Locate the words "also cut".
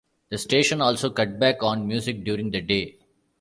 0.81-1.37